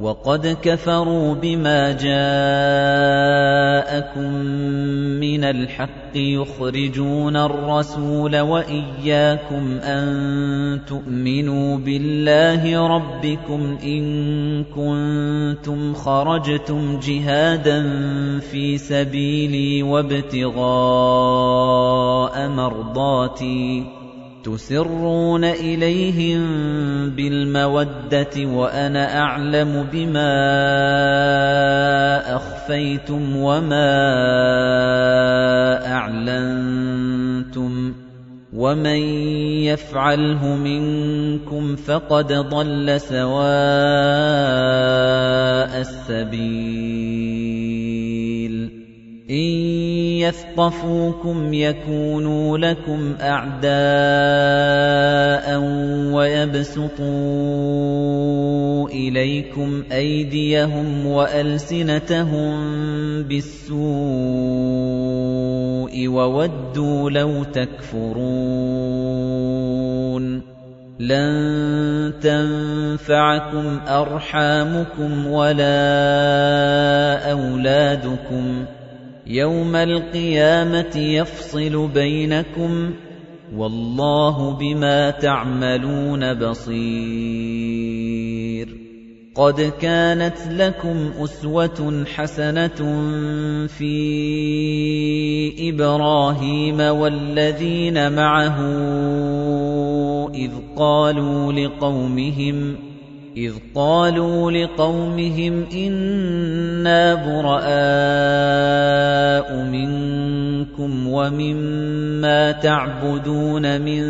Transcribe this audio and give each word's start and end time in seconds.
وَقَدْ 0.00 0.56
كَفَرُوا 0.62 1.34
بِمَا 1.34 1.92
جَاءَكُم 1.92 2.22
مِّنَ 5.22 5.44
الْحَقِّ 5.44 6.16
يُخْرِجُونَ 6.16 7.36
الرَّسُولَ 7.36 8.40
وَإِيَّاكُمْ 8.40 9.78
أَن 9.82 10.80
تُؤْمِنُوا 10.86 11.76
بِاللَّهِ 11.78 12.86
رَبِّكُمْ 12.86 13.78
إِن 13.84 14.04
كُنتُمْ 14.64 15.94
خَرَجْتُمْ 15.94 16.98
جِهَادًا 16.98 17.82
فِي 18.40 18.78
سَبِيلِي 18.78 19.82
وَابْتِغَاءَ 19.82 20.64
مَرْضَاتِي 22.48 24.03
تُسِرُّونَ 24.44 25.44
إِلَيْهِم 25.44 26.40
بِالْمَوَدَّةِ 27.16 28.36
وَأَنَا 28.46 29.18
أَعْلَمُ 29.20 29.86
بِمَا 29.92 30.36
أَخْفَيْتُمْ 32.36 33.36
وَمَا 33.36 33.92
أَعْلَنتُمْ 35.92 37.92
ۚ 37.92 37.94
وَمَن 38.52 39.00
يَفْعَلْهُ 39.64 40.56
مِنكُمْ 40.56 41.76
فَقَدْ 41.76 42.32
ضَلَّ 42.32 43.00
سَوَاءَ 43.00 43.44
السَّبِيلِ 45.80 46.44
إِن 49.30 49.63
يَثْقَفُوكُمْ 50.24 51.54
يَكُونُوا 51.54 52.58
لَكُمْ 52.58 53.14
أَعْدَاءً 53.20 53.74
وَيَبْسُطُوا 56.16 57.04
إِلَيْكُمْ 58.88 59.82
أَيْدِيَهُمْ 59.92 61.06
وَأَلْسِنَتَهُم 61.06 62.52
بِالسُّوءِ 63.22 63.74
وَوَدُّوا 66.08 67.10
لَوْ 67.10 67.44
تَكْفُرُونَ 67.44 68.24
لَن 71.00 72.12
تَنفَعَكُمْ 72.22 73.80
أَرْحَامُكُمْ 73.88 75.26
وَلَا 75.26 75.72
أَوْلَادُكُمْ 77.32 78.64
ۚ 78.64 78.68
يَوْمَ 79.26 79.76
الْقِيَامَةِ 79.76 80.96
يَفْصِلُ 80.96 81.88
بَيْنَكُمْ 81.94 82.90
ۚ 82.90 82.94
وَاللَّهُ 83.56 84.50
بِمَا 84.56 85.10
تَعْمَلُونَ 85.10 86.34
بَصِيرٌ. 86.34 86.74
قَدْ 89.34 89.72
كَانَتْ 89.80 90.38
لَكُمْ 90.50 91.10
أُسْوَةٌ 91.24 92.04
حَسَنَةٌ 92.14 92.80
فِي 93.66 93.94
إِبْرَاهِيمَ 95.70 96.80
وَالَّذِينَ 96.80 98.12
مَعَهُ 98.12 98.58
إِذْ 100.34 100.50
قَالُوا 100.76 101.52
لِقَوْمِهِمْ 101.52 102.76
إِذْ 103.36 103.52
قَالُوا 103.74 104.50
لِقَوْمِهِمْ 104.50 105.66
إِنَّا 105.72 107.14
بُرَآءُ 107.14 107.64
مِنكُمْ 109.62 111.08
وَمِمَّا 111.08 112.52
تَعْبُدُونَ 112.52 113.80
مِن 113.80 114.02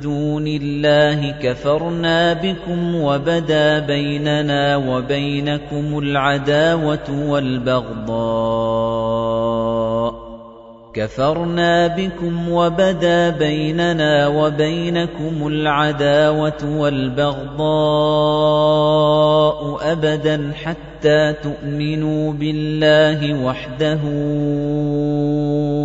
دُونِ 0.00 0.44
اللَّهِ 0.46 1.30
كَفَرْنَا 1.42 2.32
بِكُمْ 2.32 2.94
وَبَدَا 2.94 3.78
بَيْنَنَا 3.78 4.76
وَبَيْنَكُمُ 4.76 5.98
الْعَدَاوَةُ 5.98 7.28
وَالْبَغْضَاءُ 7.28 9.29
كَفَرْنَا 10.94 11.86
بِكُمْ 11.86 12.48
وَبَدَا 12.48 13.30
بَيْنَنَا 13.30 14.26
وَبَيْنَكُمُ 14.28 15.46
الْعَدَاوَةُ 15.46 16.76
وَالْبَغْضَاءُ 16.78 17.58
أَبَدًا 19.92 20.52
حَتَّى 20.54 21.34
تُؤْمِنُوا 21.42 22.32
بِاللَّهِ 22.32 23.44
وَحْدَهُ 23.44 24.00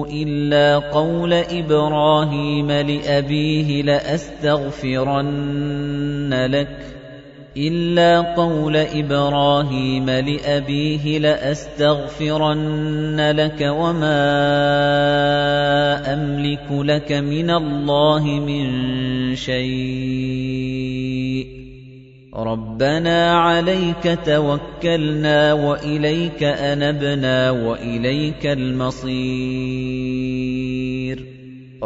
إِلَّا 0.10 0.78
قَوْلَ 0.78 1.34
إِبْرَاهِيمَ 1.34 2.72
لِأَبِيهِ 2.72 3.82
لَأَسْتَغْفِرَنَّ 3.84 5.26
لَكَ 6.52 6.96
إِلَّا 7.58 8.36
قَوْلَ 8.36 8.76
إِبْرَاهِيمَ 8.76 10.10
لِأَبِيهِ 10.10 11.20
لَأَسْتَغْفِرَنَّ 11.20 13.32
لَكَ 13.32 13.62
وَمَا 13.62 14.24
أَمْلِكُ 16.14 16.68
لَكَ 16.72 17.12
مِنَ 17.12 17.50
اللَّهِ 17.50 18.24
مِن 18.24 18.66
شَيْءٍ. 19.36 21.48
رَبَّنَا 22.36 23.32
عَلَيْكَ 23.32 24.20
تَوَكَّلْنَا 24.26 25.54
وَإِلَيْكَ 25.54 26.44
أَنَبْنَا 26.44 27.52
وَإِلَيْكَ 27.52 28.46
الْمَصِيرُ 28.46 29.95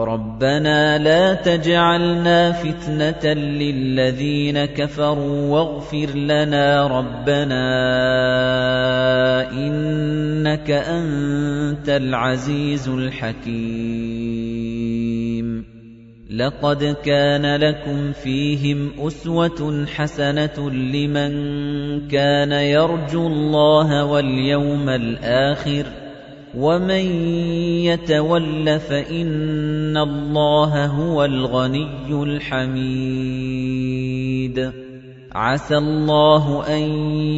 رَبَّنَا 0.06 0.98
لَا 0.98 1.34
تَجْعَلْنَا 1.34 2.52
فِتْنَةً 2.52 3.34
لِّلَّذِينَ 3.34 4.66
كَفَرُوا 4.66 5.50
وَاغْفِرْ 5.50 6.10
لَنَا 6.16 6.88
رَبَّنَا 6.88 7.62
إِنَّكَ 9.52 10.72
أَنتَ 10.72 11.90
الْعَزِيزُ 11.90 12.90
الْحَكِيمُ. 12.90 14.10
لَقَدْ 16.30 16.96
كَانَ 17.04 17.56
لَكُمْ 17.56 18.12
فِيهِمْ 18.12 18.92
أُسْوَةٌ 19.00 19.86
حَسَنَةٌ 19.86 20.70
لِّمَن 20.70 21.32
كَانَ 22.08 22.52
يَرْجُو 22.52 23.28
اللَّهَ 23.28 24.06
وَالْيَوْمَ 24.06 24.90
الْآخِرَ. 24.90 25.99
وَمَن 26.58 27.06
يَتَوَلَّ 27.86 28.80
فَإِنَّ 28.80 29.98
اللَّهَ 29.98 30.86
هُوَ 30.86 31.26
الْغَنِيُّ 31.26 32.10
الْحَمِيدُ 32.10 32.80
عَسَى 35.32 35.78
اللَّهُ 35.78 36.66
أَن 36.68 36.82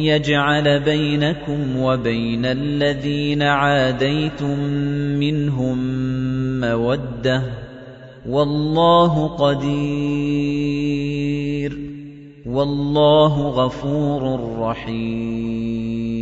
يَجْعَلَ 0.00 0.80
بَيْنَكُمْ 0.80 1.76
وَبَيْنَ 1.76 2.44
الَّذِينَ 2.44 3.42
عَادَيْتُم 3.42 4.58
مِّنْهُم 5.20 5.78
مَّوَدَّةً 6.60 7.42
وَاللَّهُ 8.28 9.28
قَدِيرٌ 9.28 10.82
وَاللَّهُ 12.46 13.48
غَفُورٌ 13.48 14.40
رَّحِيمٌ 14.58 16.21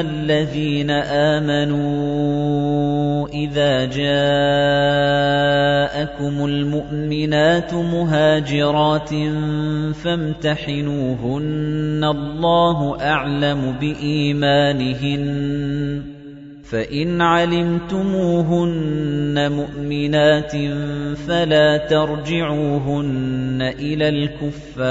أَيُّهَا 0.00 0.08
الَّذِينَ 0.10 0.90
آمَنُوا 1.36 3.28
إِذَا 3.28 3.84
جَاءَكُمُ 3.84 4.04
الْمُؤْمِنَاتُ 6.44 7.74
مُهَاجِرَاتٍ 7.74 9.10
فَامْتَحِنُوهُنَّ 10.04 12.04
اللَّهُ 12.04 12.96
أَعْلَمُ 13.00 13.72
بِإِيمَانِهِنَّ 13.80 15.26
فَإِنْ 16.64 17.20
عَلِمْتُمُوهُنَّ 17.20 18.72
مُؤْمِنَاتٍ 19.52 20.52
فَلَا 21.28 21.76
تَرْجِعُوهُنَّ 21.76 23.62
إِلَى 23.78 24.08
الْكُفَّارِ 24.08 24.90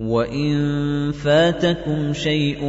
وَإِن 0.00 1.12
فَاتَكُمْ 1.12 2.12
شَيْءٌ 2.12 2.64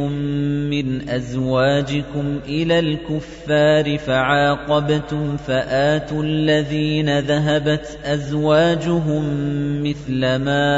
مِّنْ 0.70 1.08
أَزْوَاجِكُمْ 1.08 2.38
إِلَى 2.48 2.78
الْكُفَّارِ 2.78 3.98
فَعَاقَبْتُمْ 3.98 5.36
فَآتُوا 5.36 6.22
الَّذِينَ 6.22 7.18
ذَهَبَتْ 7.18 7.98
أَزْوَاجُهُم 8.04 9.24
مِّثْلَ 9.82 10.20
مَا 10.36 10.70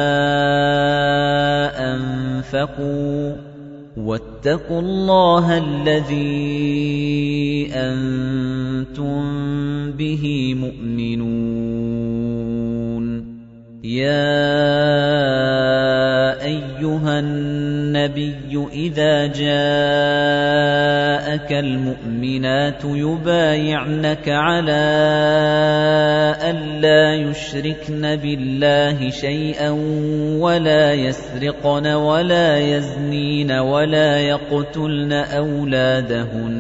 أَنفَقُوا 1.95 3.37
وَاتَّقُوا 3.97 4.81
اللَّهَ 4.81 5.59
الَّذِي 5.59 6.39
أَنتُم 7.75 9.21
بِهِ 9.93 10.55
مُؤْمِنُونَ 10.55 11.89
يَا 13.85 15.08
النَّبِيُّ 18.09 18.67
إِذَا 18.73 19.27
جَاءَكَ 19.27 19.53
الْمُؤْمِنَاتُ 21.53 22.83
يُبَايِعْنَكَ 22.85 24.29
عَلَىٰ 24.29 24.73
أَلَّا 26.51 27.15
يُشْرِكْنَ 27.15 28.17
بِاللَّهِ 28.17 29.11
شَيْئًا 29.11 29.71
وَلَا 30.41 30.93
يَسْرِقْنَ 30.93 31.87
وَلَا 31.87 32.59
يَزْنِينَ 32.59 33.53
وَلَا 33.53 34.19
يَقْتُلْنَ 34.19 35.13
أَوْلَادَهُنَّ 35.13 36.59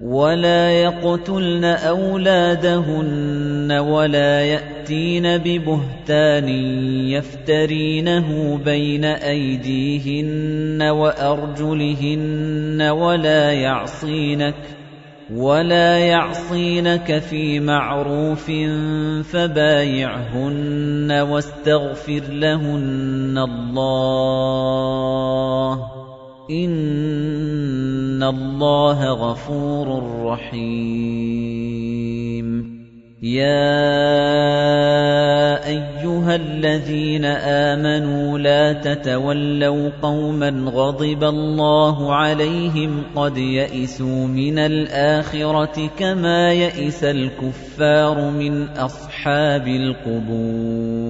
وَلَا 0.00 0.70
يَقْتُلْنَ 0.70 1.64
أَوْلَادَهُنَّ 1.64 3.72
وَلَا 3.72 4.42
يَأْتِينَ 4.42 4.77
بِبُهْتَانٍ 5.44 6.48
يَفْتَرِينَهُ 7.08 8.58
بَيْنَ 8.64 9.04
أَيْدِيهِنَّ 9.04 10.82
وَأَرْجُلِهِنَّ 10.82 12.82
وَلَا 12.82 13.52
يَعْصِينَكَ 13.52 14.54
وَلَا 15.34 15.98
يَعْصِينَكَ 15.98 17.18
فِي 17.18 17.60
مَعْرُوفٍ 17.60 18.50
فَبَايِعْهُنَّ 19.32 21.12
وَاسْتَغْفِرْ 21.12 22.22
لَهُنَّ 22.32 23.38
اللَّهَ 23.38 24.58
إِنَّ 26.50 28.22
اللَّهَ 28.22 29.10
غَفُورٌ 29.12 30.02
رَّحِيمٌ 30.24 31.28
يَا 33.22 33.58
أَيُّهَا 35.66 36.36
الَّذِينَ 36.36 37.24
آمَنُوا 37.24 38.38
لَا 38.38 38.72
تَتَوَلَّوْا 38.72 39.90
قَوْمًا 40.02 40.50
غَضِبَ 40.70 41.24
اللَّهُ 41.24 42.14
عَلَيْهِمْ 42.14 43.02
قَدْ 43.16 43.38
يَئِسُوا 43.38 44.26
مِنَ 44.26 44.58
الْآخِرَةِ 44.58 45.90
كَمَا 45.98 46.52
يَئِسَ 46.52 47.04
الْكُفَّارُ 47.04 48.30
مِنْ 48.30 48.68
أَصْحَابِ 48.68 49.66
الْقُبُورِ 49.66 51.07